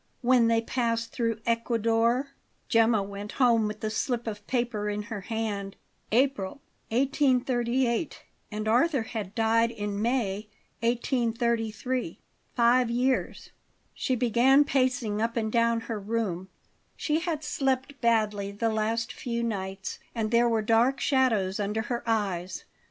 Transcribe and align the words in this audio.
When 0.23 0.47
they 0.47 0.61
passed 0.63 1.11
through 1.11 1.41
Ecuador 1.45 2.31
Gemma 2.67 3.03
went 3.03 3.33
home 3.33 3.67
with 3.67 3.81
the 3.81 3.91
slip 3.91 4.25
of 4.25 4.47
paper 4.47 4.89
in 4.89 5.03
her 5.03 5.21
hand. 5.21 5.75
April, 6.11 6.59
1838 6.89 8.23
and 8.51 8.67
Arthur 8.67 9.03
had 9.03 9.35
died 9.35 9.69
in 9.69 10.01
May, 10.01 10.49
1833. 10.79 12.19
Five 12.55 12.89
years 12.89 13.51
She 13.93 14.15
began 14.15 14.63
pacing 14.63 15.21
up 15.21 15.37
and 15.37 15.51
down 15.51 15.81
her 15.81 15.99
room. 15.99 16.49
She 16.97 17.19
had 17.19 17.43
slept 17.43 18.01
badly 18.01 18.51
the 18.51 18.69
last 18.69 19.13
few 19.13 19.43
nights, 19.43 19.99
and 20.15 20.31
there 20.31 20.49
were 20.49 20.63
dark 20.63 20.99
shadows 20.99 21.59
under 21.59 21.83
her 21.83 22.01
eyes. 22.07 22.65